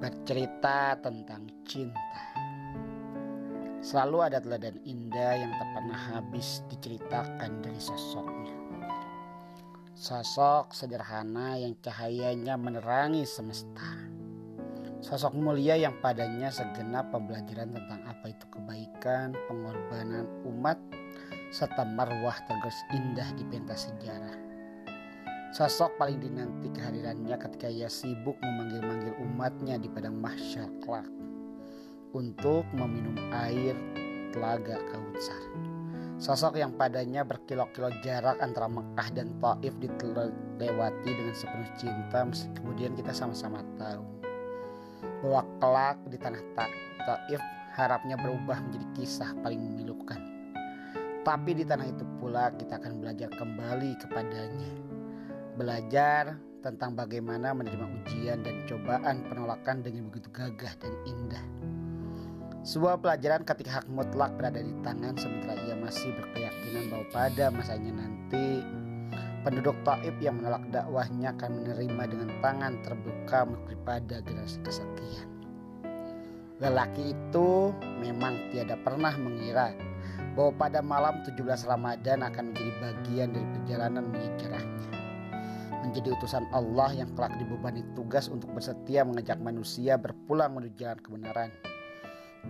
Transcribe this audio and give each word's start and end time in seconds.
Bercerita 0.00 0.98
tentang 0.98 1.46
cinta. 1.68 2.24
Selalu 3.84 4.18
ada 4.24 4.40
teladan 4.40 4.80
indah 4.88 5.32
yang 5.44 5.52
tak 5.60 5.68
pernah 5.76 6.00
habis 6.16 6.64
diceritakan 6.72 7.60
dari 7.60 7.76
sosoknya. 7.76 8.56
Sosok 9.94 10.72
sederhana 10.74 11.54
yang 11.60 11.76
cahayanya 11.78 12.58
menerangi 12.58 13.22
semesta. 13.28 13.84
Sosok 15.04 15.36
mulia 15.36 15.76
yang 15.76 16.00
padanya 16.00 16.48
segenap 16.48 17.12
pembelajaran 17.12 17.76
tentang 17.76 18.00
apa 18.08 18.32
itu 18.32 18.44
kebaikan, 18.48 19.36
pengorbanan 19.46 20.24
umat, 20.48 20.80
serta 21.52 21.84
marwah 21.84 22.34
terus 22.48 22.76
indah 22.90 23.28
di 23.36 23.44
pentas 23.52 23.86
sejarah. 23.86 24.43
Sosok 25.54 25.94
paling 26.02 26.18
dinanti 26.18 26.66
kehadirannya 26.74 27.38
ketika 27.38 27.70
ia 27.70 27.86
sibuk 27.86 28.34
memanggil-manggil 28.42 29.14
umatnya 29.22 29.78
di 29.78 29.86
padang 29.86 30.18
mahsyar 30.18 30.66
kelak 30.82 31.06
untuk 32.10 32.66
meminum 32.74 33.14
air 33.30 33.78
telaga 34.34 34.82
Kautsar. 34.90 35.38
Sosok 36.18 36.58
yang 36.58 36.74
padanya 36.74 37.22
berkilo-kilo 37.22 37.94
jarak 38.02 38.34
antara 38.42 38.66
Mekah 38.66 39.14
dan 39.14 39.30
Taif 39.38 39.78
dilewati 39.78 41.10
dengan 41.14 41.34
sepenuh 41.38 41.70
cinta 41.78 42.26
meski 42.26 42.50
kemudian 42.58 42.98
kita 42.98 43.14
sama-sama 43.14 43.62
tahu 43.78 44.02
bahwa 45.22 45.46
kelak 45.62 45.98
di 46.10 46.18
tanah 46.18 46.42
Taif 47.06 47.38
harapnya 47.78 48.18
berubah 48.18 48.58
menjadi 48.58 48.86
kisah 48.98 49.30
paling 49.38 49.62
memilukan. 49.62 50.18
Tapi 51.22 51.50
di 51.54 51.62
tanah 51.62 51.86
itu 51.86 52.02
pula 52.18 52.50
kita 52.58 52.82
akan 52.82 52.98
belajar 52.98 53.30
kembali 53.38 54.02
kepadanya 54.02 54.93
belajar 55.54 56.38
tentang 56.64 56.96
bagaimana 56.96 57.52
menerima 57.52 57.86
ujian 58.02 58.40
dan 58.40 58.64
cobaan 58.64 59.22
penolakan 59.28 59.84
dengan 59.84 60.08
begitu 60.08 60.32
gagah 60.32 60.74
dan 60.80 60.94
indah. 61.04 61.44
Sebuah 62.64 62.96
pelajaran 62.96 63.44
ketika 63.44 63.84
hak 63.84 63.86
mutlak 63.92 64.32
berada 64.40 64.56
di 64.56 64.72
tangan 64.80 65.12
sementara 65.20 65.60
ia 65.68 65.76
masih 65.76 66.16
berkeyakinan 66.16 66.88
bahwa 66.88 67.06
pada 67.12 67.44
masanya 67.52 67.92
nanti 67.92 68.64
penduduk 69.44 69.76
Taif 69.84 70.16
yang 70.24 70.40
menolak 70.40 70.64
dakwahnya 70.72 71.36
akan 71.36 71.50
menerima 71.60 72.02
dengan 72.08 72.30
tangan 72.40 72.72
terbuka 72.80 73.44
pada 73.84 74.24
generasi 74.24 74.58
kesekian. 74.64 75.28
Lelaki 76.64 77.12
itu 77.12 77.76
memang 78.00 78.40
tiada 78.48 78.80
pernah 78.80 79.12
mengira 79.20 79.76
bahwa 80.32 80.56
pada 80.56 80.80
malam 80.80 81.20
17 81.20 81.44
Ramadan 81.68 82.24
akan 82.24 82.44
menjadi 82.48 82.72
bagian 82.80 83.28
dari 83.36 83.46
perjalanan 83.60 84.04
menyejarahnya 84.08 84.93
menjadi 85.94 86.10
utusan 86.18 86.50
Allah 86.50 86.90
yang 86.90 87.06
kelak 87.14 87.38
dibebani 87.38 87.86
tugas 87.94 88.26
untuk 88.26 88.50
bersetia 88.50 89.06
mengajak 89.06 89.38
manusia 89.38 89.94
berpulang 89.94 90.58
menuju 90.58 90.74
jalan 90.74 90.98
kebenaran. 90.98 91.54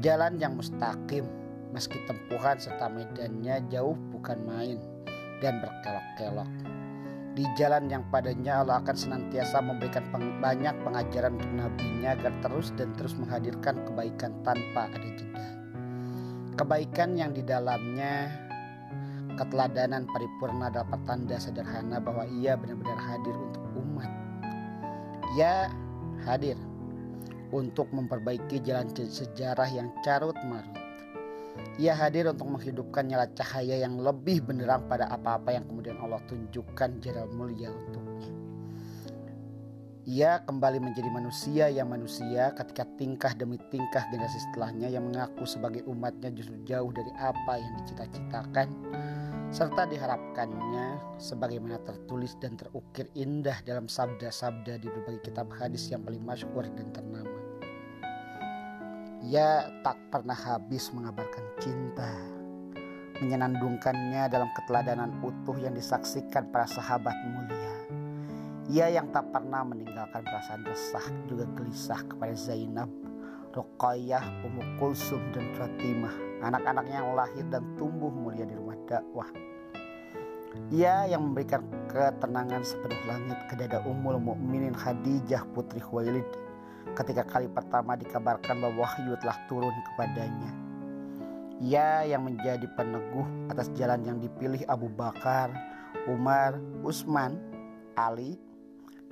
Jalan 0.00 0.40
yang 0.40 0.56
mustaqim, 0.56 1.28
meski 1.68 2.00
tempuhan 2.08 2.56
serta 2.56 2.88
medannya 2.88 3.60
jauh 3.68 4.00
bukan 4.16 4.40
main 4.48 4.80
dan 5.44 5.60
berkelok-kelok. 5.60 6.48
Di 7.36 7.44
jalan 7.60 7.92
yang 7.92 8.08
padanya 8.08 8.64
Allah 8.64 8.80
akan 8.80 8.96
senantiasa 8.96 9.60
memberikan 9.60 10.08
peng 10.08 10.40
banyak 10.40 10.72
pengajaran 10.80 11.36
untuk 11.36 11.52
nabinya 11.52 12.16
agar 12.16 12.32
terus 12.40 12.72
dan 12.80 12.96
terus 12.96 13.12
menghadirkan 13.20 13.76
kebaikan 13.84 14.40
tanpa 14.40 14.88
ada 14.88 15.08
jeda. 15.20 15.44
Kebaikan 16.56 17.12
yang 17.12 17.36
di 17.36 17.44
dalamnya 17.44 18.43
keteladanan 19.34 20.06
paripurna 20.10 20.70
dapat 20.70 20.98
tanda 21.06 21.36
sederhana 21.38 21.98
bahwa 21.98 22.26
ia 22.40 22.54
benar-benar 22.54 22.98
hadir 22.98 23.34
untuk 23.34 23.62
umat. 23.78 24.10
Ia 25.34 25.68
hadir 26.24 26.56
untuk 27.54 27.90
memperbaiki 27.94 28.62
jalan 28.62 28.90
sejarah 28.94 29.70
yang 29.70 29.90
carut 30.02 30.38
marut. 30.46 30.74
Ia 31.78 31.94
hadir 31.94 32.30
untuk 32.30 32.50
menghidupkan 32.50 33.06
nyala 33.06 33.26
cahaya 33.34 33.82
yang 33.82 33.98
lebih 33.98 34.46
benderang 34.46 34.86
pada 34.86 35.10
apa-apa 35.10 35.54
yang 35.58 35.66
kemudian 35.66 35.98
Allah 35.98 36.22
tunjukkan 36.30 37.02
jalan 37.02 37.28
mulia 37.34 37.70
untuknya. 37.70 38.30
Ia 40.04 40.44
kembali 40.44 40.84
menjadi 40.84 41.08
manusia 41.08 41.72
yang 41.72 41.88
manusia 41.88 42.52
ketika 42.52 42.84
tingkah 43.00 43.32
demi 43.32 43.56
tingkah 43.72 44.04
generasi 44.12 44.36
setelahnya 44.36 44.92
yang 44.92 45.08
mengaku 45.08 45.48
sebagai 45.48 45.80
umatnya 45.88 46.28
justru 46.36 46.60
jauh 46.68 46.92
dari 46.92 47.08
apa 47.16 47.56
yang 47.56 47.72
dicita-citakan 47.80 48.68
serta 49.54 49.86
diharapkannya 49.86 51.14
sebagaimana 51.14 51.78
tertulis 51.86 52.34
dan 52.42 52.58
terukir 52.58 53.06
indah 53.14 53.62
dalam 53.62 53.86
sabda-sabda 53.86 54.82
di 54.82 54.90
berbagai 54.90 55.30
kitab 55.30 55.46
hadis 55.54 55.94
yang 55.94 56.02
paling 56.02 56.18
masyhur 56.26 56.66
dan 56.74 56.90
ternama. 56.90 57.38
Ia 59.22 59.70
tak 59.86 59.94
pernah 60.10 60.34
habis 60.34 60.90
mengabarkan 60.90 61.46
cinta, 61.62 62.18
menyenandungkannya 63.22 64.26
dalam 64.26 64.50
keteladanan 64.58 65.22
utuh 65.22 65.54
yang 65.62 65.78
disaksikan 65.78 66.50
para 66.50 66.66
sahabat 66.66 67.14
mulia. 67.30 67.74
Ia 68.74 68.90
yang 68.90 69.14
tak 69.14 69.30
pernah 69.30 69.62
meninggalkan 69.62 70.26
perasaan 70.26 70.66
resah 70.66 71.06
juga 71.30 71.46
gelisah 71.54 72.02
kepada 72.10 72.34
Zainab, 72.34 72.90
Ruqayyah, 73.54 74.50
Ummu 74.50 74.82
Kulsum 74.82 75.22
dan 75.30 75.46
Fatimah 75.54 76.34
anak-anak 76.44 76.86
yang 76.92 77.16
lahir 77.16 77.44
dan 77.48 77.64
tumbuh 77.80 78.12
mulia 78.12 78.44
di 78.44 78.52
rumah 78.52 78.73
dakwah. 78.86 79.28
Ia 80.70 81.10
yang 81.10 81.30
memberikan 81.30 81.66
ketenangan 81.90 82.62
sepenuh 82.62 83.02
langit 83.10 83.38
ke 83.50 83.58
dada 83.58 83.82
Ummul 83.82 84.22
Mukminin 84.22 84.72
Khadijah 84.72 85.42
putri 85.50 85.82
Khuwailid 85.82 86.26
ketika 86.94 87.26
kali 87.26 87.50
pertama 87.50 87.98
dikabarkan 87.98 88.62
bahwa 88.62 88.86
wahyu 88.86 89.18
telah 89.18 89.34
turun 89.50 89.74
kepadanya. 89.92 90.52
Ia 91.58 92.06
yang 92.06 92.26
menjadi 92.26 92.66
peneguh 92.78 93.50
atas 93.50 93.70
jalan 93.74 94.02
yang 94.06 94.18
dipilih 94.22 94.62
Abu 94.70 94.90
Bakar, 94.90 95.50
Umar, 96.06 96.58
Utsman, 96.82 97.38
Ali, 97.94 98.38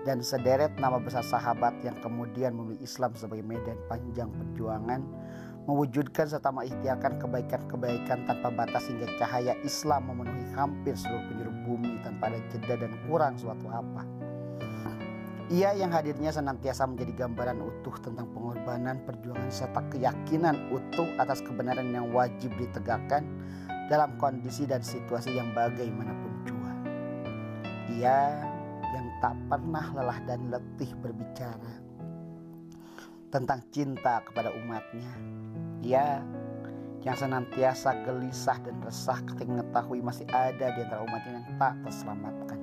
dan 0.03 0.19
sederet 0.23 0.75
nama 0.83 0.99
besar 0.99 1.23
sahabat 1.23 1.79
yang 1.87 1.95
kemudian 2.03 2.55
memilih 2.55 2.83
Islam 2.83 3.15
sebagai 3.15 3.47
medan 3.47 3.79
panjang 3.87 4.31
perjuangan 4.35 5.01
mewujudkan 5.67 6.27
serta 6.27 6.51
mengikhtiarkan 6.51 7.23
kebaikan-kebaikan 7.23 8.27
tanpa 8.27 8.49
batas 8.51 8.91
hingga 8.91 9.07
cahaya 9.19 9.55
Islam 9.63 10.11
memenuhi 10.11 10.51
hampir 10.59 10.99
seluruh 10.99 11.23
penjuru 11.31 11.53
bumi 11.67 12.03
tanpa 12.03 12.35
ada 12.35 12.41
jeda 12.51 12.75
dan 12.83 12.93
kurang 13.07 13.39
suatu 13.39 13.71
apa. 13.71 14.03
Ia 15.53 15.77
yang 15.77 15.93
hadirnya 15.93 16.33
senantiasa 16.33 16.89
menjadi 16.89 17.29
gambaran 17.29 17.61
utuh 17.61 17.93
tentang 18.01 18.25
pengorbanan, 18.33 19.05
perjuangan 19.05 19.53
serta 19.53 19.85
keyakinan 19.93 20.73
utuh 20.73 21.05
atas 21.21 21.45
kebenaran 21.45 21.93
yang 21.93 22.09
wajib 22.09 22.57
ditegakkan 22.57 23.21
dalam 23.93 24.17
kondisi 24.17 24.65
dan 24.65 24.81
situasi 24.81 25.37
yang 25.37 25.53
bagaimanapun 25.53 26.33
jua. 26.49 26.73
Ia 28.01 28.19
yang 28.97 29.07
tak 29.21 29.37
pernah 29.53 29.93
lelah 29.93 30.19
dan 30.25 30.49
letih 30.49 30.89
berbicara 31.05 31.92
tentang 33.33 33.65
cinta 33.73 34.21
kepada 34.29 34.53
umatnya 34.53 35.09
ia 35.81 36.21
yang 37.03 37.19
senantiasa 37.19 38.07
gelisah 38.07 38.63
dan 38.63 38.79
resah 38.87 39.19
ketika 39.27 39.51
mengetahui 39.51 39.99
masih 39.99 40.29
ada 40.31 40.71
di 40.71 40.81
antara 40.87 41.03
umatnya 41.03 41.43
yang 41.43 41.47
tak 41.59 41.75
terselamatkan. 41.83 42.59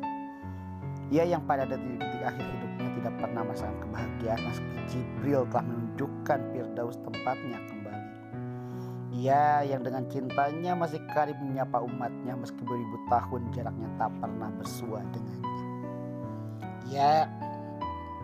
Ia 1.12 1.24
yang 1.28 1.44
pada 1.44 1.68
detik-detik 1.68 2.24
akhir 2.24 2.46
hidupnya 2.48 2.88
tidak 3.02 3.14
pernah 3.20 3.42
merasakan 3.44 3.78
kebahagiaan 3.84 4.40
meski 4.48 4.70
Jibril 4.88 5.44
telah 5.52 5.66
menunjukkan 5.68 6.40
Firdaus 6.56 6.96
tempatnya 7.04 7.60
kembali. 7.68 8.10
Ia 9.20 9.68
yang 9.68 9.82
dengan 9.84 10.08
cintanya 10.08 10.72
masih 10.80 11.04
karib 11.12 11.36
menyapa 11.44 11.84
umatnya 11.84 12.40
meski 12.40 12.62
beribu 12.64 12.96
tahun 13.12 13.42
jaraknya 13.52 13.90
tak 14.00 14.12
pernah 14.24 14.48
bersua 14.56 15.04
dengannya. 15.12 15.66
Ia 16.96 17.28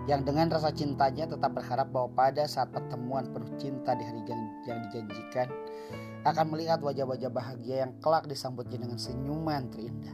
yang 0.06 0.22
dengan 0.22 0.54
rasa 0.54 0.70
cintanya 0.70 1.26
tetap 1.26 1.58
berharap 1.58 1.90
bahwa 1.90 2.14
pada 2.14 2.46
saat 2.46 2.70
pertemuan 2.70 3.26
penuh 3.34 3.50
cinta 3.58 3.98
di 3.98 4.06
hari 4.06 4.22
yang 4.70 4.80
dijanjikan 4.90 5.50
akan 6.26 6.46
melihat 6.54 6.78
wajah-wajah 6.82 7.30
bahagia 7.34 7.76
yang 7.86 7.92
kelak 8.02 8.30
disambutnya 8.30 8.86
dengan 8.86 9.02
senyuman 9.02 9.66
terindah. 9.74 10.14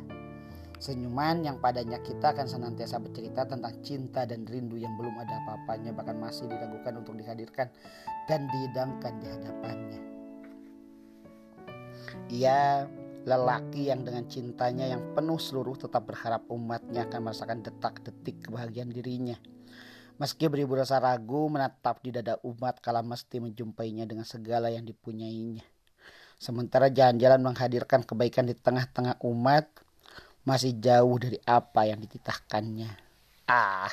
Senyuman 0.81 1.45
yang 1.45 1.61
padanya 1.61 2.01
kita 2.01 2.33
akan 2.33 2.47
senantiasa 2.47 2.97
bercerita 3.03 3.45
tentang 3.45 3.83
cinta 3.85 4.25
dan 4.25 4.47
rindu 4.47 4.79
yang 4.79 4.95
belum 4.97 5.13
ada 5.13 5.43
apa-apanya 5.45 5.93
bahkan 5.93 6.17
masih 6.17 6.49
diragukan 6.49 6.93
untuk 6.97 7.13
dihadirkan 7.19 7.67
dan 8.25 8.49
dihidangkan 8.49 9.13
di 9.21 9.27
hadapannya. 9.27 10.01
Ia 12.31 12.87
lelaki 13.27 13.93
yang 13.93 14.01
dengan 14.07 14.25
cintanya 14.25 14.89
yang 14.89 15.13
penuh 15.13 15.37
seluruh 15.37 15.77
tetap 15.77 16.09
berharap 16.09 16.49
umatnya 16.49 17.05
akan 17.05 17.29
merasakan 17.29 17.59
detak-detik 17.61 18.49
kebahagiaan 18.49 18.89
dirinya 18.89 19.37
Meski 20.21 20.45
beribu 20.45 20.77
rasa 20.77 21.01
ragu 21.01 21.49
menatap 21.49 22.05
di 22.05 22.13
dada 22.13 22.37
umat 22.45 22.77
kala 22.77 23.01
mesti 23.01 23.41
menjumpainya 23.41 24.05
dengan 24.05 24.21
segala 24.21 24.69
yang 24.69 24.85
dipunyainya. 24.85 25.65
Sementara 26.37 26.93
jalan-jalan 26.93 27.41
menghadirkan 27.41 28.05
kebaikan 28.05 28.45
di 28.45 28.53
tengah-tengah 28.53 29.17
umat 29.25 29.65
masih 30.45 30.77
jauh 30.77 31.17
dari 31.17 31.41
apa 31.41 31.89
yang 31.89 31.97
dititahkannya. 32.05 32.93
Ah, 33.49 33.89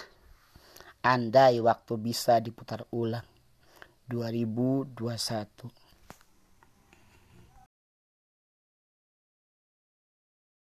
Andai 1.01 1.65
waktu 1.65 1.97
bisa 1.97 2.37
diputar 2.45 2.85
ulang 2.93 3.25
2021 4.13 5.88